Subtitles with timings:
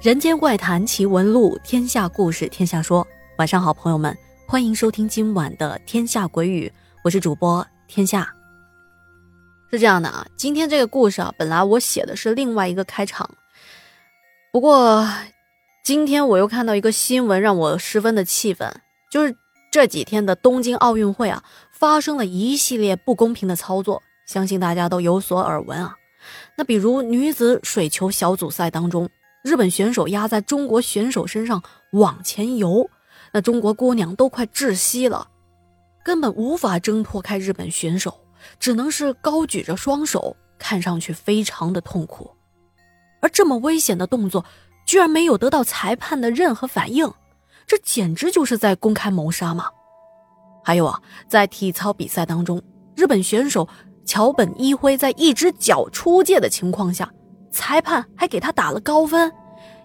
[0.00, 3.06] 人间怪谈奇闻录，天下故事天下说。
[3.36, 4.16] 晚上好，朋友们，
[4.46, 6.66] 欢迎收听今晚的《天下鬼语》，
[7.04, 8.34] 我是主播天下。
[9.70, 13.28] 是这样的啊，今天这个故事啊，本来我写的是另外一个开场，
[14.50, 15.06] 不过
[15.84, 18.74] 今天我又看到一个新闻，让我十分的气愤，
[19.10, 19.36] 就是
[19.70, 25.94] 这几天的东京奥运会啊，发生了一系列不公平的操作，相信大家都有所耳闻啊。
[26.56, 29.06] 那比如女子水球小组赛当中。
[29.42, 31.62] 日本选手压在中国选手身上
[31.92, 32.90] 往前游，
[33.32, 35.28] 那中国姑娘都快窒息了，
[36.04, 38.20] 根本无法挣脱开日本选手，
[38.58, 42.30] 只能是高举着双手，看上去非常的痛苦。
[43.20, 44.44] 而这么危险的动作，
[44.86, 47.10] 居然没有得到裁判的任何反应，
[47.66, 49.66] 这简直就是在公开谋杀嘛！
[50.62, 52.60] 还有啊，在体操比赛当中，
[52.94, 53.66] 日本选手
[54.04, 57.10] 桥本一辉在一只脚出界的情况下。
[57.50, 59.32] 裁判还给他打了高分，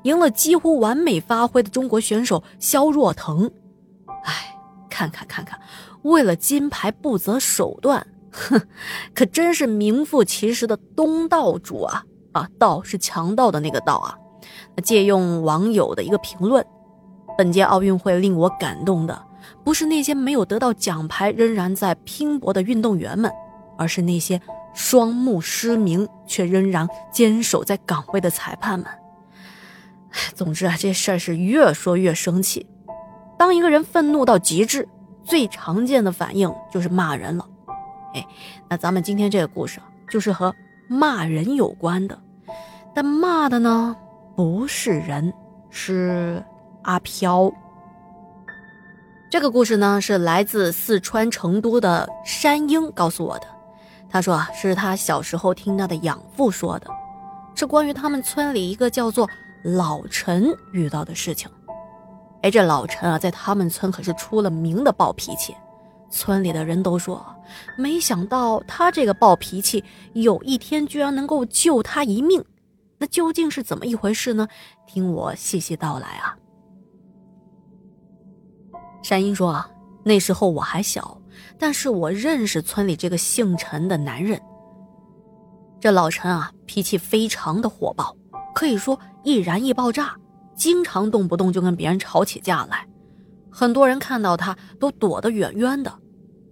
[0.04, 3.50] 赢了几乎完美发挥的中国选手肖若腾。
[4.24, 4.58] 哎，
[4.90, 5.60] 看看看看，
[6.04, 8.62] 为了金牌不择手段，哼，
[9.14, 12.04] 可真是名副其实的东道主啊！
[12.34, 14.18] 啊，道是强盗的那个道啊。
[14.84, 16.66] 借用网友的一个评论，
[17.38, 19.26] 本届奥运会令我感动的，
[19.64, 23.32] 不是那些没有得到奖牌仍然在拼搏的运动员们，
[23.78, 24.40] 而是那些。
[24.76, 28.88] 双目失明却仍然坚守在岗位的裁判们，
[30.36, 32.68] 总之啊，这事儿是越说越生气。
[33.38, 34.88] 当一个人愤怒到极致，
[35.24, 37.48] 最常见的反应就是骂人了。
[38.14, 38.28] 哎，
[38.70, 40.54] 那咱们今天这个故事就是和
[40.88, 42.18] 骂人有关的，
[42.94, 43.96] 但骂的呢
[44.36, 45.34] 不是人，
[45.70, 46.44] 是
[46.84, 47.52] 阿飘。
[49.32, 53.48] 这个故事呢是来自四川成都的山鹰告诉我的。
[54.16, 56.88] 他说啊，是他小时候听他的养父说的，
[57.54, 59.30] 是关于他们村里一个叫做
[59.62, 61.52] 老陈遇到的事情。
[62.42, 65.54] 哎，这老陈啊，在他们村可是出了名的暴脾气，
[66.10, 67.26] 村里的人都说，
[67.78, 69.84] 没想到他这个暴脾气，
[70.14, 72.42] 有一天居然能够救他一命。
[72.98, 74.48] 那究竟是怎么一回事呢？
[74.88, 76.38] 听我细细道来啊。
[79.04, 79.70] 山鹰说啊，
[80.06, 81.20] 那时候我还小。
[81.66, 84.40] 但是我认识村里这个姓陈的男人。
[85.80, 88.16] 这老陈啊，脾气非常的火爆，
[88.54, 90.16] 可以说易燃易爆炸，
[90.54, 92.88] 经常动不动就跟别人吵起架来。
[93.50, 95.92] 很多人看到他都躲得远远的，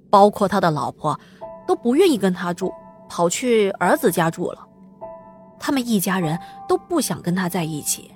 [0.10, 1.20] 包括他的老婆，
[1.68, 2.74] 都不愿意跟他住，
[3.08, 4.68] 跑去儿子家住了。
[5.60, 8.10] 他们一家人都不想跟他在一起，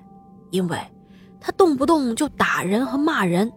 [0.50, 0.80] 因为
[1.40, 3.53] 他动不动就打人和骂人。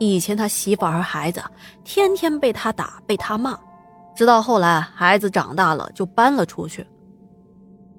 [0.00, 1.42] 以前他媳妇和孩子
[1.84, 3.56] 天天被他打被他骂，
[4.16, 6.84] 直到后来孩子长大了就搬了出去。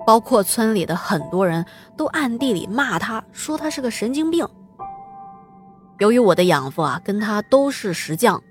[0.03, 1.63] 包括村里的很多人
[1.95, 4.43] 都暗地里骂他，说他是个神经病。
[5.99, 8.41] 由于我的养父啊跟他都是石匠，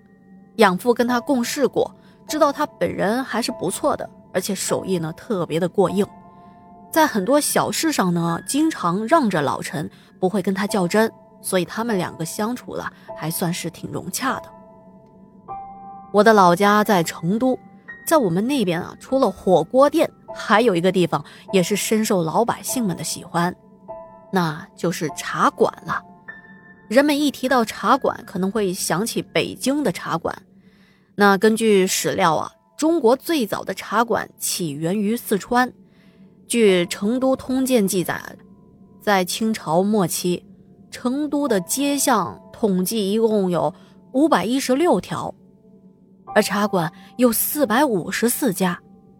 [0.58, 1.92] 养父跟他共事过，
[2.28, 6.06] 知道他本人还是不错的，而且手艺呢特别的过硬，
[6.92, 9.90] 在很多小事上呢经常让着老陈，
[10.20, 11.12] 不会跟他较真。
[11.40, 14.50] 所以他们两个相处了还算是挺融洽的。
[16.12, 17.58] 我的老家在成都，
[18.06, 23.54] 在我们那边啊，除了火锅店，还有一个地方也是深受老百姓们的喜欢，
[24.32, 26.02] 那就是茶馆了。
[26.88, 30.36] 人们一提到茶馆，可能会想起北京的茶馆。
[31.14, 35.72] 那根据史料啊，中国最早的茶馆起源于四川。
[36.48, 38.20] 据《成都通鉴》记载，
[39.00, 40.44] 在清朝末期。
[40.90, 43.72] 成都的街巷统计一共有
[44.12, 45.32] 五百一十六条，
[46.34, 48.78] 而茶馆有四百五十四家，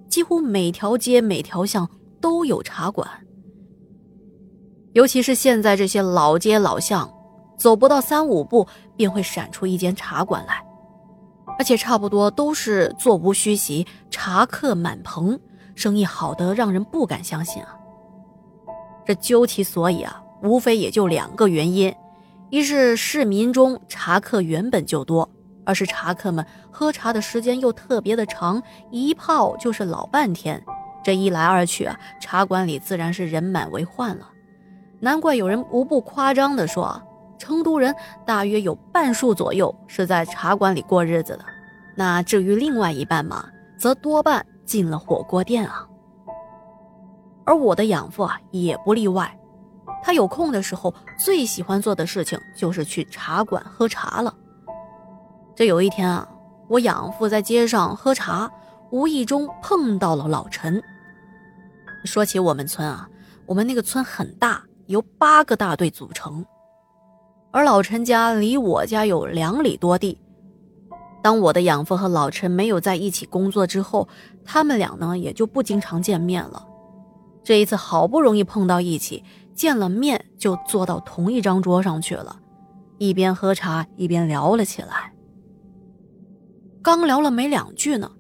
[0.09, 1.89] 几乎每条街每条巷
[2.21, 3.09] 都有茶馆。
[4.93, 7.09] 尤其是现在这些老街老巷，
[7.57, 10.61] 走不到三五步便会闪出一间茶馆来，
[11.57, 15.39] 而且差不多都是座无虚席，茶客满棚，
[15.77, 17.77] 生意好得让人不敢相信啊！
[19.07, 20.21] 这究其所以啊。
[20.43, 21.95] 无非也就两个原因，
[22.49, 25.29] 一是市民中茶客原本就多，
[25.65, 30.63] 二是茶客们喝茶的时间又特别的长，一泡就是老半天。
[31.03, 34.29] 这一来二去啊，茶馆里自然是人满为患了。
[35.01, 37.01] 难怪有人无不夸张地说，
[37.39, 37.95] 成都人
[38.27, 41.45] 大约有半数左右是在茶馆里过日子的。
[41.97, 43.47] 那至于另外一半嘛，
[43.79, 45.87] 则多半进了火锅店啊。
[47.47, 49.35] 而我的养父啊，也不例外。
[50.03, 54.35] 他有空的时候，最喜欢做的事情就是去茶馆喝茶了。
[55.55, 56.29] 这有一天啊，
[56.69, 58.51] 我养父在街上喝茶，
[58.91, 60.83] 无意中碰到了老陈。
[62.05, 63.09] 说起我们村啊，
[63.45, 66.45] 我们那个村很大，由八个大队组成，
[67.51, 70.19] 而老陈家离我家有两里多地。
[71.23, 74.09] 当我的养父和老陈没有在一起工作之后，
[74.43, 76.67] 他们俩呢也就不经常见面了。
[77.45, 79.23] 这一次好不容易碰到一起，
[79.61, 82.35] 见了面就坐到同一张桌上去了，
[82.97, 85.13] 一边喝茶一边聊了起来。
[86.81, 88.11] 刚聊了没两句呢，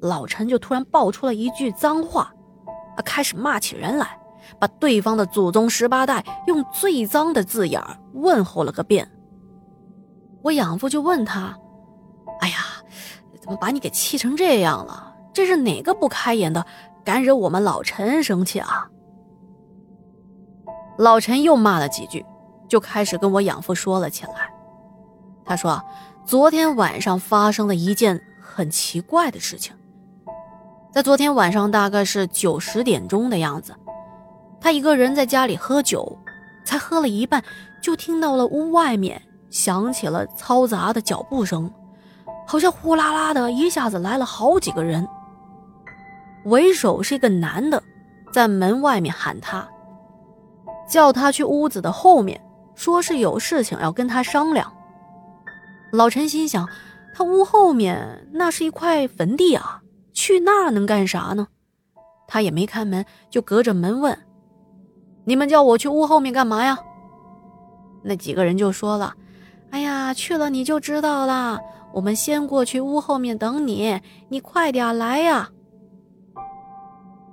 [0.00, 2.32] 老陈就突然爆出了一句脏话，
[2.96, 4.18] 啊，开始骂起人来，
[4.58, 7.78] 把对方的祖宗十八代用最脏的字眼
[8.14, 9.06] 问候了个遍。
[10.40, 11.54] 我养父就问他。
[12.40, 12.56] 哎呀，
[13.42, 15.14] 怎么把你给气成这样了？
[15.34, 16.64] 这是哪个不开眼的，
[17.04, 18.88] 敢惹我们老陈生气啊？
[20.98, 22.24] 老陈又骂了几句，
[22.68, 24.50] 就开始跟我养父说了起来。
[25.44, 25.82] 他说，
[26.24, 29.74] 昨天晚上发生了一件很奇怪的事情。
[30.92, 33.74] 在昨天晚上大概是九十点钟的样子，
[34.60, 36.18] 他一个人在家里喝酒，
[36.64, 37.44] 才喝了一半，
[37.82, 39.20] 就听到了屋外面
[39.50, 41.70] 响起了嘈杂的脚步声。
[42.48, 45.06] 好像呼啦啦的一下子来了好几个人。
[46.44, 47.82] 为首是一个男的，
[48.32, 49.68] 在门外面喊他，
[50.86, 52.40] 叫他去屋子的后面，
[52.74, 54.72] 说是有事情要跟他商量。
[55.92, 56.68] 老陈心想，
[57.14, 61.48] 他屋后面那是一块坟地啊，去那能干啥呢？
[62.28, 64.18] 他也没开门，就隔着门问
[65.24, 66.78] ：“你们叫我去屋后面干嘛呀？”
[68.02, 69.14] 那几个人就说了
[69.70, 71.60] ：“哎呀，去了你就知道了。”
[71.94, 73.98] 我们先过去屋后面等你，
[74.28, 75.48] 你快点来呀！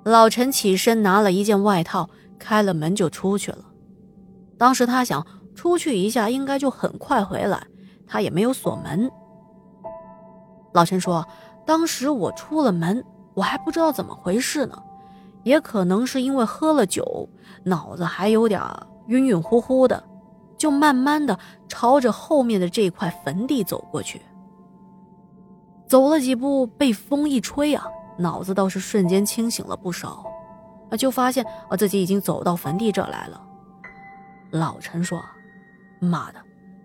[0.04, 2.08] 老陈起身拿了一件外套，
[2.38, 3.64] 开了门就出去了。
[4.58, 7.66] 当时他想出去一下，应该就很快回来，
[8.06, 9.10] 他也没有锁门。
[10.72, 11.26] 老陈说
[11.64, 13.04] ：“当时我出了门，
[13.34, 14.82] 我还不知道怎么回事呢，
[15.42, 17.28] 也可能是因为喝了酒，
[17.62, 18.60] 脑子还有点
[19.06, 20.02] 晕晕乎乎的，
[20.58, 21.38] 就慢慢的
[21.68, 24.20] 朝着后面的这块坟地走过去。”
[25.86, 27.84] 走了几步，被风一吹啊，
[28.18, 30.24] 脑子倒是瞬间清醒了不少，
[30.96, 33.40] 就发现啊自己已经走到坟地这来了。
[34.50, 35.24] 老陈说
[36.00, 36.38] ：“妈的，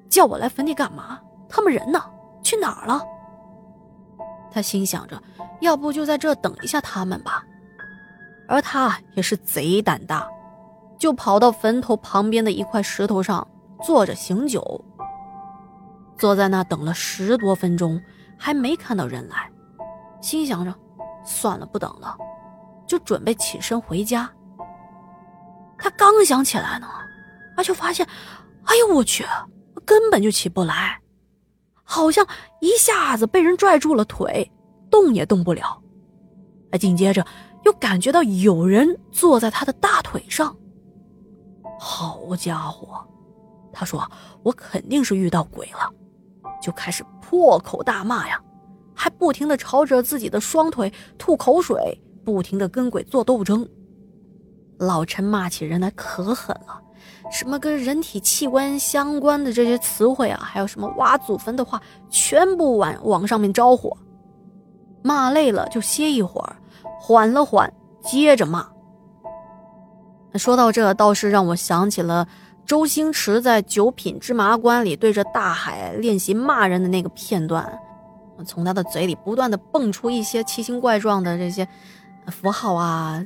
[0.09, 1.19] 叫我来坟地干嘛？
[1.47, 2.03] 他们人呢？
[2.43, 3.01] 去哪儿了？”
[4.51, 5.21] 他心想着，
[5.61, 7.43] 要不就在这等一下他们吧。
[8.47, 10.27] 而他也是贼胆大，
[10.97, 13.47] 就跑到坟头旁边的一块石头上
[13.83, 14.83] 坐着醒酒，
[16.17, 18.01] 坐在那等了十多分钟。
[18.41, 19.51] 还没看到人来，
[20.21, 20.73] 心想着，
[21.25, 22.17] 算了，不等了，
[22.89, 24.27] 就准备起身回家。
[25.77, 26.87] 他刚想起来呢，
[27.55, 28.05] 啊，就发现，
[28.65, 29.23] 哎呦我去，
[29.85, 30.99] 根本就起不来，
[31.83, 32.25] 好像
[32.59, 34.51] 一下子被人拽住了腿，
[34.89, 35.81] 动也动不了。
[36.71, 37.25] 啊，紧接着
[37.63, 40.53] 又感觉到有人坐在他的大腿上。
[41.79, 43.07] 好家伙，
[43.71, 44.05] 他说
[44.43, 45.93] 我肯定是遇到鬼了。
[46.61, 48.37] 就开始破口大骂呀，
[48.93, 51.97] 还不停的朝着自己的双腿吐口水，
[52.31, 53.67] 不停的跟鬼做斗争。
[54.77, 56.81] 老陈骂起人来可狠了，
[57.31, 63.95] 什么跟人体器官相关的这些词汇啊，还有什么挖祖坟的话，全部往往上面招呼。
[65.03, 66.55] 骂累了就歇一会儿，
[67.01, 68.67] 缓了缓，接着骂。
[70.35, 72.27] 说到这，倒是让我想起了。
[72.65, 77.67] 周星驰在《九品芝麻官》里对着大海练习骂人的那个片段，
[78.45, 81.67] 从他的嘴里不断的蹦出一些奇形怪状的这些
[82.29, 83.23] 符号啊。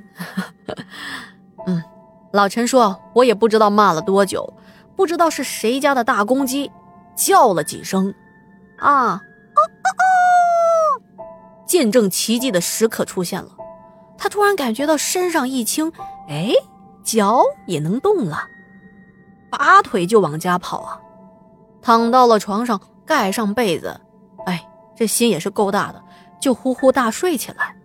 [1.65, 1.83] 嗯，
[2.31, 4.53] 老陈说，我也不知道骂了多久，
[4.95, 6.72] 不知道是谁家的大公鸡
[7.15, 8.13] 叫了几声，
[8.79, 9.22] 啊，
[11.65, 13.50] 见证奇迹的时刻出现了。
[14.17, 15.91] 他突然感觉到身上一轻，
[16.29, 16.53] 哎，
[17.03, 18.48] 脚也能动了。
[19.50, 21.00] 拔腿就往家跑啊！
[21.81, 24.00] 躺到了床上，盖上被子，
[24.45, 26.03] 哎，这心也是够大的，
[26.39, 27.75] 就呼呼大睡起来。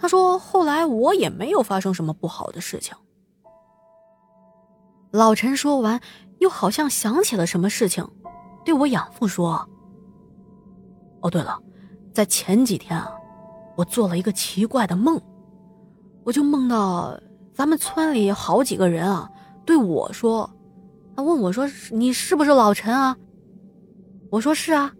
[0.00, 2.96] 他说：“后来我也没有发生什么不好的事情。”
[5.12, 6.00] 老陈说完，
[6.38, 8.08] 又好像想起了什么事情，
[8.64, 9.68] 对我养父说
[11.20, 11.60] ：“哦，对了，
[12.14, 13.12] 在前几天啊，
[13.76, 15.20] 我做了一个奇怪的梦，
[16.24, 17.20] 我就梦到
[17.52, 19.30] 咱们村里好几个人啊。”
[19.66, 20.50] 对我说
[21.14, 23.14] ：“他问我说，你是不是老陈啊？”
[24.32, 24.92] 我说：“是啊。”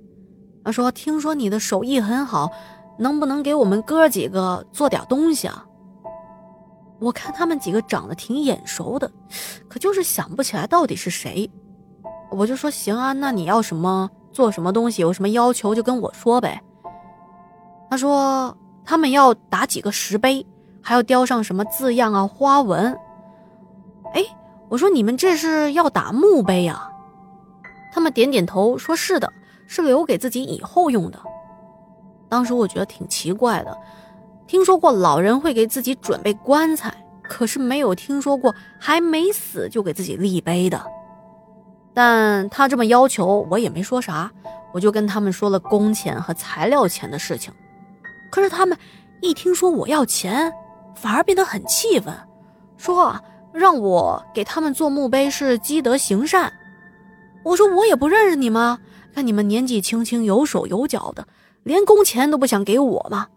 [0.63, 2.53] 他说：“听说你的手艺很好，
[3.01, 5.67] 能不能给我们哥几个做点东西啊？”
[7.01, 9.11] 我看他们几个长得挺眼熟的，
[9.69, 11.51] 可就是想不起来到底是谁。
[12.31, 16.63] 我就说：“行啊，那你要什么做什么东西，有什么要求就跟我说呗。”
[17.91, 20.47] 他说：“他们要打几个石碑，
[20.83, 22.97] 还要雕上什么字样啊、花纹。”
[24.15, 24.25] 哎。
[24.69, 26.89] 我说你们这是要打墓碑呀？
[27.93, 29.33] 他们点点头，说是的，
[29.67, 31.19] 是留给自己以后用的。
[32.31, 33.77] 当时我觉得挺奇怪的，
[34.47, 40.81] 听说过老人会给自己准备棺材，可是没有听说过还没死就给自己立碑的。
[41.93, 44.31] 但他这么要求，我也没说啥，
[44.73, 47.53] 我就跟他们说了工钱和材料钱的事情。
[48.31, 48.79] 可是他们
[49.21, 50.53] 一听说我要钱，
[50.95, 52.15] 反而变得很气愤，
[52.77, 53.21] 说
[53.53, 56.53] 让我给他们做墓碑是积德行善。
[57.43, 58.79] 我说我也不认识你们，
[59.13, 61.27] 看你们年纪轻轻有手有脚的，
[61.63, 63.29] 连工钱都不想给我吗？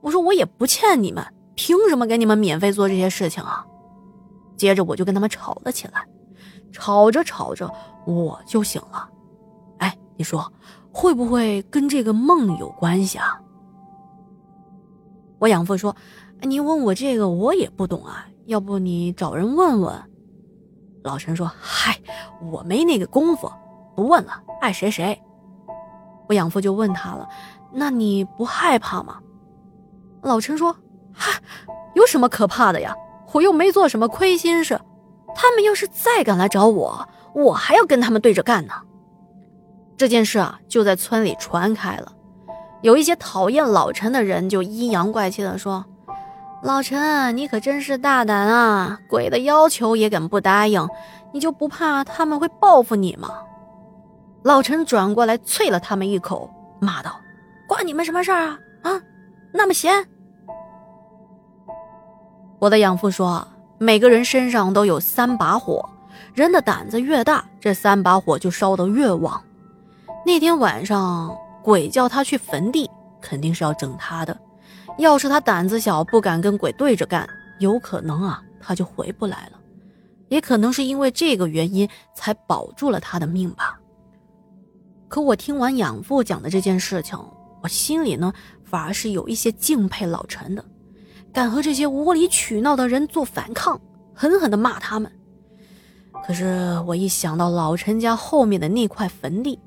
[0.00, 3.64] 我说我也不欠你们，凭什么给你们免费做这些事情啊？
[4.56, 6.06] 接着我就跟他们吵了起来，
[6.72, 7.70] 吵着吵着
[8.06, 9.08] 我就醒了。
[9.78, 10.52] 哎，你说
[10.92, 13.40] 会不会跟这个梦有关系啊？
[15.38, 15.96] 我养父说
[16.42, 19.94] ：“你问我这个我也不懂啊，要不你找人问问。”
[21.02, 21.98] 老陈说：“嗨，
[22.50, 23.50] 我没那个功夫，
[23.96, 25.18] 不问了，爱谁谁。”
[26.28, 27.26] 我养父就问他了
[27.72, 29.18] ：“那你不害怕吗？”
[30.22, 30.76] 老陈说
[31.12, 31.40] ：“嗨，
[31.94, 32.94] 有什么可怕的呀？
[33.32, 34.80] 我又没做什么亏心事，
[35.34, 38.74] 他们要是再敢来找我，我还要跟他们对着干呢。”
[39.96, 42.12] 这件事啊，就在村里传开了，
[42.82, 45.84] 有一些讨厌老陈的人就阴阳怪气的说。
[46.62, 48.98] 老陈，你可真是大胆啊！
[49.08, 50.86] 鬼的要求也敢不答应，
[51.32, 53.30] 你就不怕他们会报复你吗？
[54.42, 57.18] 老陈转过来啐了他们一口，骂道
[57.70, 58.58] ：“关你们什么事儿啊？
[58.82, 59.00] 啊，
[59.52, 60.04] 那么闲！”
[62.58, 63.46] 我的养父说
[63.78, 65.88] ：“每个人身上都有三把火，
[66.34, 69.40] 人的胆子越大，这三把火就烧得越旺。
[70.26, 74.36] 那天晚上，鬼叫他去坟地，肯定是要整他的。”
[74.98, 77.24] 要是他胆子小，不敢跟鬼对着干，
[77.60, 79.52] 有可能啊，他就回不来了。
[80.26, 83.78] 也可能是因为这个原因，才保住了他的命吧。
[85.08, 87.16] 可我听完养父讲的这件事情，
[87.62, 88.32] 我心里呢，
[88.64, 90.64] 反而是有一些敬佩老陈的，
[91.32, 93.80] 敢和这些无理取闹的人做反抗，
[94.14, 95.10] 狠狠地骂他们。
[96.26, 99.58] 可是我一想到老陈家后面的那块坟地，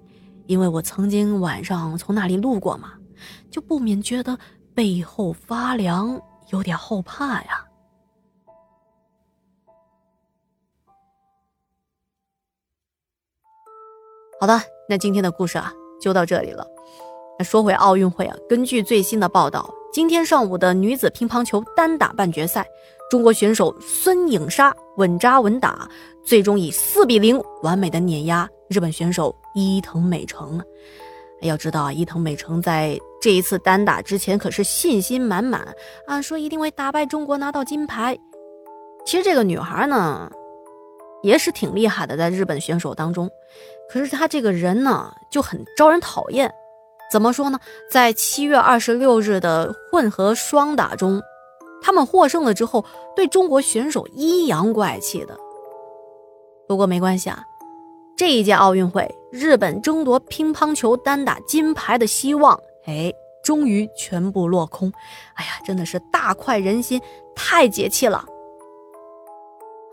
[0.48, 2.94] 因为我曾经晚上从那里路过嘛，
[3.50, 4.38] 就不免觉得。
[4.76, 6.20] 背后发凉，
[6.50, 7.64] 有点后怕呀。
[14.42, 14.60] 好的，
[14.90, 15.72] 那今天的故事啊，
[16.02, 16.66] 就到这里了。
[17.44, 22.66] 说回奥运会啊，根据最新的报道，今天上午的女子乒乓球单打半决赛，
[23.10, 25.88] 中国选手孙颖莎稳扎稳打，
[26.24, 30.62] 最终以四比零完美的碾压日本选手伊藤美诚。
[31.42, 35.68] 要知道啊，伊藤美诚在这一次单打之前可是信心满满
[36.08, 38.18] 啊，说一定会打败中国拿到金牌。
[39.06, 40.32] 其实这个女孩呢，
[41.22, 43.30] 也是挺厉害的，在日本选手当中。
[43.92, 46.50] 可是她这个人呢，就很招人讨厌。
[47.14, 47.60] 怎么说呢？
[47.92, 51.22] 在七月二十六日的混合双打中，
[51.80, 52.84] 他们获胜了之后，
[53.16, 55.38] 对中国选手阴阳怪气的。
[56.68, 57.44] 不过没关系啊。
[58.18, 64.92] 这一届奥运会，日本争夺乒乓球单打金牌的希望，哎，终于全部落空。
[65.36, 67.00] 哎呀，真的是大快人心，
[67.36, 68.26] 太解气了。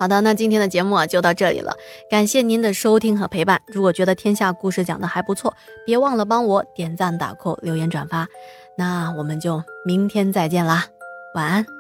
[0.01, 1.77] 好的，那今天的节目啊就到这里了，
[2.09, 3.61] 感谢您的收听和陪伴。
[3.67, 5.55] 如果觉得天下故事讲的还不错，
[5.85, 8.27] 别忘了帮我点赞、打 call、留言、转发。
[8.79, 10.87] 那我们就明天再见啦，
[11.35, 11.80] 晚安。